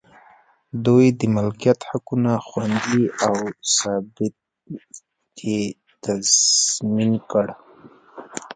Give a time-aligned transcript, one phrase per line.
[0.85, 3.35] دوی د مالکیت حقونه خوندي او
[3.75, 4.39] ثبات
[5.49, 5.61] یې
[6.03, 7.47] تضمین کړ.